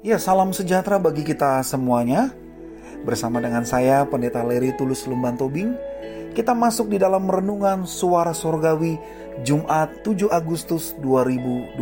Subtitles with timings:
[0.00, 2.32] Ya, salam sejahtera bagi kita semuanya.
[3.04, 5.76] Bersama dengan saya, Pendeta Leri Tulus Lumban Tobing,
[6.32, 8.96] kita masuk di dalam renungan Suara Sorgawi
[9.44, 11.76] Jumat 7 Agustus 2020.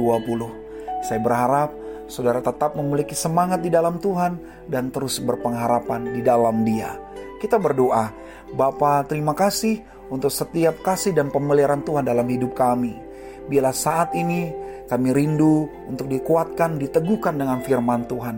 [1.06, 1.70] Saya berharap
[2.10, 6.98] saudara tetap memiliki semangat di dalam Tuhan dan terus berpengharapan di dalam Dia.
[7.38, 8.10] Kita berdoa,
[8.50, 9.78] Bapa terima kasih
[10.10, 12.98] untuk setiap kasih dan pemeliharaan Tuhan dalam hidup kami.
[13.46, 14.50] Bila saat ini
[14.88, 18.36] kami rindu untuk dikuatkan, diteguhkan dengan firman Tuhan.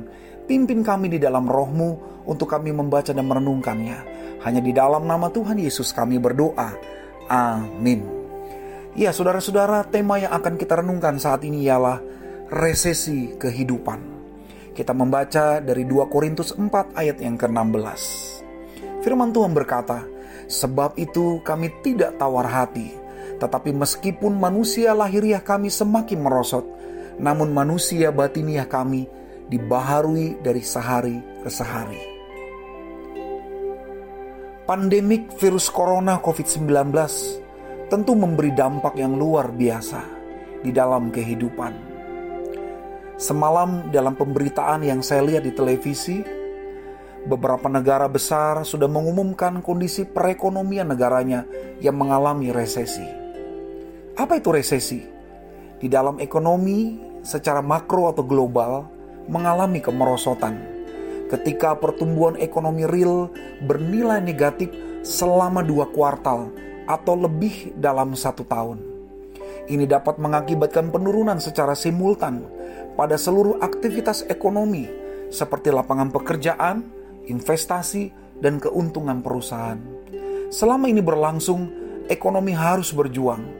[0.50, 3.98] Pimpin kami di dalam rohmu untuk kami membaca dan merenungkannya.
[4.42, 6.74] Hanya di dalam nama Tuhan Yesus kami berdoa.
[7.30, 8.02] Amin.
[8.98, 12.02] Ya saudara-saudara tema yang akan kita renungkan saat ini ialah
[12.50, 14.18] resesi kehidupan.
[14.74, 18.02] Kita membaca dari 2 Korintus 4 ayat yang ke-16.
[19.06, 20.02] Firman Tuhan berkata,
[20.50, 22.90] Sebab itu kami tidak tawar hati,
[23.40, 26.68] tetapi meskipun manusia lahiriah kami semakin merosot,
[27.16, 29.08] namun manusia batiniah kami
[29.48, 31.98] dibaharui dari sehari ke sehari.
[34.68, 36.94] Pandemik virus corona COVID-19
[37.90, 39.98] tentu memberi dampak yang luar biasa
[40.62, 41.90] di dalam kehidupan.
[43.18, 46.22] Semalam dalam pemberitaan yang saya lihat di televisi,
[47.26, 51.44] beberapa negara besar sudah mengumumkan kondisi perekonomian negaranya
[51.82, 53.19] yang mengalami resesi.
[54.20, 55.00] Apa itu resesi?
[55.80, 58.84] Di dalam ekonomi secara makro atau global
[59.32, 60.60] mengalami kemerosotan.
[61.32, 63.32] Ketika pertumbuhan ekonomi real
[63.64, 64.68] bernilai negatif
[65.00, 66.52] selama dua kuartal
[66.84, 68.84] atau lebih dalam satu tahun.
[69.72, 72.44] Ini dapat mengakibatkan penurunan secara simultan
[73.00, 74.84] pada seluruh aktivitas ekonomi
[75.32, 76.84] seperti lapangan pekerjaan,
[77.24, 79.80] investasi, dan keuntungan perusahaan.
[80.52, 81.72] Selama ini berlangsung,
[82.12, 83.59] ekonomi harus berjuang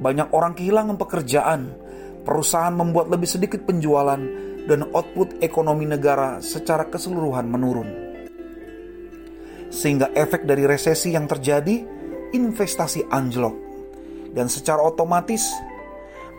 [0.00, 1.76] banyak orang kehilangan pekerjaan,
[2.24, 4.20] perusahaan membuat lebih sedikit penjualan,
[4.64, 7.88] dan output ekonomi negara secara keseluruhan menurun.
[9.70, 11.84] Sehingga efek dari resesi yang terjadi,
[12.32, 13.56] investasi anjlok,
[14.32, 15.46] dan secara otomatis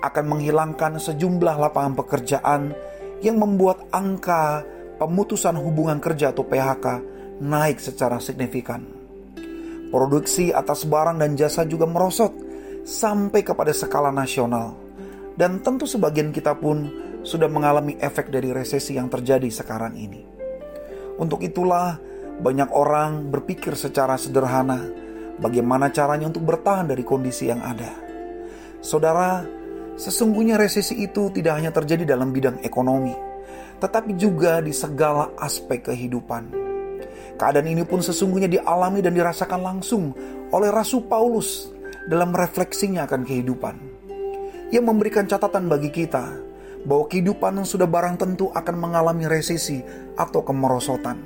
[0.02, 2.62] akan menghilangkan sejumlah lapangan pekerjaan
[3.22, 4.66] yang membuat angka
[4.98, 6.86] pemutusan hubungan kerja atau PHK
[7.42, 8.82] naik secara signifikan.
[9.92, 12.51] Produksi atas barang dan jasa juga merosot
[12.86, 14.78] sampai kepada skala nasional.
[15.32, 20.22] Dan tentu sebagian kita pun sudah mengalami efek dari resesi yang terjadi sekarang ini.
[21.22, 21.98] Untuk itulah
[22.42, 24.90] banyak orang berpikir secara sederhana
[25.38, 27.94] bagaimana caranya untuk bertahan dari kondisi yang ada.
[28.82, 29.46] Saudara,
[29.98, 33.14] sesungguhnya resesi itu tidak hanya terjadi dalam bidang ekonomi,
[33.78, 36.58] tetapi juga di segala aspek kehidupan.
[37.38, 40.14] Keadaan ini pun sesungguhnya dialami dan dirasakan langsung
[40.54, 41.70] oleh Rasul Paulus
[42.08, 43.76] dalam refleksinya akan kehidupan.
[44.72, 46.32] Ia memberikan catatan bagi kita
[46.88, 49.84] bahwa kehidupan yang sudah barang tentu akan mengalami resesi
[50.18, 51.22] atau kemerosotan.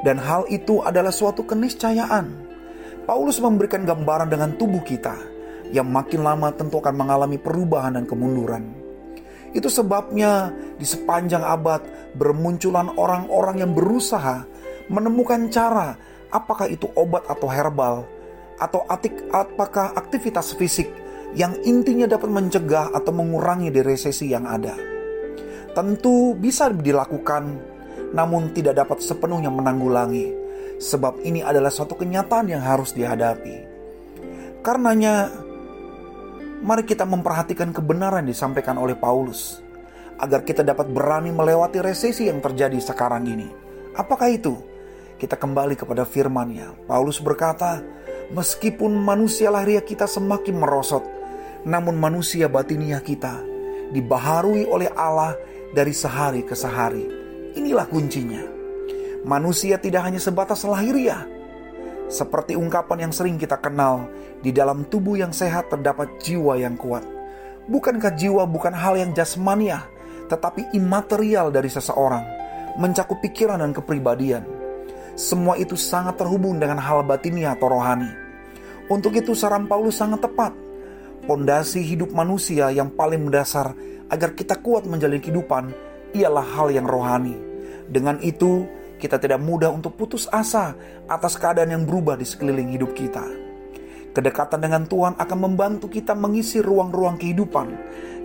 [0.00, 2.48] Dan hal itu adalah suatu keniscayaan.
[3.04, 5.18] Paulus memberikan gambaran dengan tubuh kita
[5.74, 8.70] yang makin lama tentu akan mengalami perubahan dan kemunduran.
[9.50, 14.46] Itu sebabnya di sepanjang abad bermunculan orang-orang yang berusaha
[14.86, 15.98] menemukan cara
[16.30, 18.06] apakah itu obat atau herbal
[18.60, 20.92] atau atik, apakah aktivitas fisik
[21.32, 24.76] yang intinya dapat mencegah atau mengurangi dari resesi yang ada.
[25.72, 27.44] Tentu bisa dilakukan,
[28.12, 30.34] namun tidak dapat sepenuhnya menanggulangi,
[30.82, 33.70] sebab ini adalah suatu kenyataan yang harus dihadapi.
[34.60, 35.30] Karenanya,
[36.60, 39.62] mari kita memperhatikan kebenaran disampaikan oleh Paulus,
[40.18, 43.48] agar kita dapat berani melewati resesi yang terjadi sekarang ini.
[43.94, 44.58] Apakah itu?
[45.16, 46.88] Kita kembali kepada firman-Nya.
[46.90, 47.80] Paulus berkata,
[48.30, 51.02] Meskipun manusia lahiriah kita semakin merosot,
[51.66, 53.42] namun manusia batiniah kita
[53.90, 55.34] dibaharui oleh Allah
[55.74, 57.10] dari sehari ke sehari.
[57.58, 58.42] Inilah kuncinya.
[59.26, 61.26] Manusia tidak hanya sebatas lahiriah.
[62.06, 64.06] Seperti ungkapan yang sering kita kenal,
[64.40, 67.02] di dalam tubuh yang sehat terdapat jiwa yang kuat.
[67.66, 69.84] Bukankah jiwa bukan hal yang jasmaniah,
[70.30, 72.22] tetapi imaterial dari seseorang,
[72.78, 74.42] mencakup pikiran dan kepribadian.
[75.18, 78.29] Semua itu sangat terhubung dengan hal batiniah atau rohani.
[78.90, 80.50] Untuk itu saran Paulus sangat tepat.
[81.22, 83.70] Pondasi hidup manusia yang paling mendasar
[84.10, 85.70] agar kita kuat menjalani kehidupan
[86.10, 87.38] ialah hal yang rohani.
[87.86, 88.66] Dengan itu,
[88.98, 90.74] kita tidak mudah untuk putus asa
[91.06, 93.22] atas keadaan yang berubah di sekeliling hidup kita.
[94.10, 97.70] Kedekatan dengan Tuhan akan membantu kita mengisi ruang-ruang kehidupan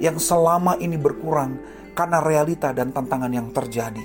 [0.01, 1.61] yang selama ini berkurang
[1.93, 4.01] karena realita dan tantangan yang terjadi.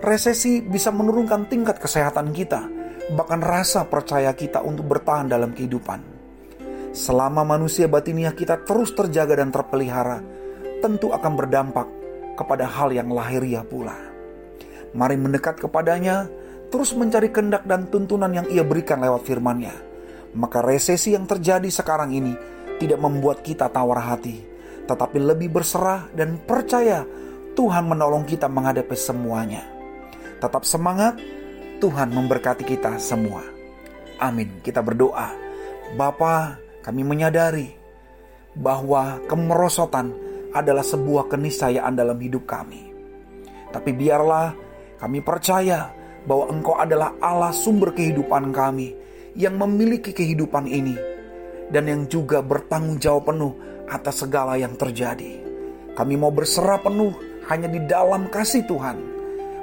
[0.00, 2.79] Resesi bisa menurunkan tingkat kesehatan kita,
[3.10, 6.00] bahkan rasa percaya kita untuk bertahan dalam kehidupan.
[6.90, 10.22] Selama manusia batiniah kita terus terjaga dan terpelihara,
[10.82, 11.86] tentu akan berdampak
[12.34, 13.94] kepada hal yang lahiriah pula.
[14.90, 16.26] Mari mendekat kepadanya,
[16.70, 19.74] terus mencari kendak dan tuntunan yang ia berikan lewat firman-Nya.
[20.34, 22.34] Maka resesi yang terjadi sekarang ini
[22.78, 24.42] tidak membuat kita tawar hati,
[24.86, 27.06] tetapi lebih berserah dan percaya
[27.54, 29.62] Tuhan menolong kita menghadapi semuanya.
[30.42, 31.18] Tetap semangat,
[31.80, 33.40] Tuhan memberkati kita semua.
[34.20, 34.60] Amin.
[34.60, 35.32] Kita berdoa.
[35.96, 37.72] Bapa, kami menyadari
[38.52, 40.12] bahwa kemerosotan
[40.52, 42.92] adalah sebuah keniscayaan dalam hidup kami.
[43.72, 44.52] Tapi biarlah
[45.00, 45.88] kami percaya
[46.28, 48.92] bahwa Engkau adalah Allah sumber kehidupan kami
[49.38, 50.98] yang memiliki kehidupan ini
[51.72, 53.54] dan yang juga bertanggung jawab penuh
[53.88, 55.40] atas segala yang terjadi.
[55.94, 57.14] Kami mau berserah penuh
[57.48, 59.19] hanya di dalam kasih Tuhan.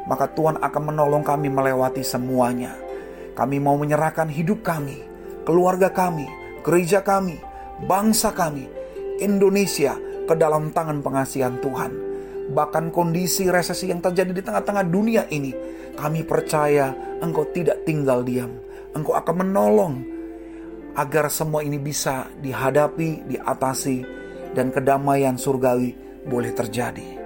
[0.08, 2.72] Maka Tuhan akan menolong kami melewati semuanya.
[3.36, 5.04] Kami mau menyerahkan hidup kami,
[5.44, 6.26] keluarga kami,
[6.64, 7.38] gereja kami,
[7.86, 8.66] bangsa kami,
[9.20, 11.92] Indonesia ke dalam tangan pengasihan Tuhan.
[12.48, 15.52] Bahkan kondisi resesi yang terjadi di tengah-tengah dunia ini,
[16.00, 18.56] kami percaya Engkau tidak tinggal diam.
[18.96, 19.96] Engkau akan menolong
[20.98, 23.98] agar semua ini bisa dihadapi, diatasi,
[24.58, 25.94] dan kedamaian surgawi
[26.26, 27.17] boleh terjadi.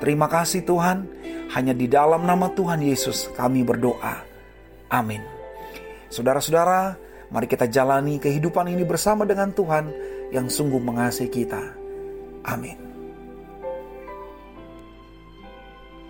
[0.00, 1.04] Terima kasih Tuhan,
[1.52, 4.24] hanya di dalam nama Tuhan Yesus kami berdoa.
[4.88, 5.20] Amin.
[6.08, 6.96] Saudara-saudara,
[7.30, 9.92] mari kita jalani kehidupan ini bersama dengan Tuhan
[10.34, 11.62] yang sungguh mengasihi kita.
[12.48, 12.89] Amin.